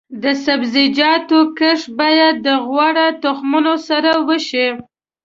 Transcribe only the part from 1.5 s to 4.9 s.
کښت باید د غوره تخمونو سره وشي.